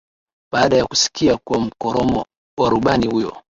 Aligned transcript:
baada 0.51 0.77
ya 0.77 0.85
kusikia 0.85 1.37
kwa 1.43 1.59
mkoromo 1.59 2.25
wa 2.59 2.69
rubani 2.69 3.07
huyo 3.07 3.37